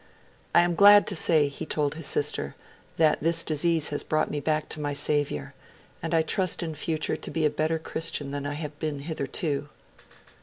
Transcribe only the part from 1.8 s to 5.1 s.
his sister, 'that this disease has brought me back to my